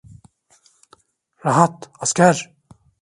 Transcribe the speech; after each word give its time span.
Rahat, 1.45 1.91
asker. 1.99 2.35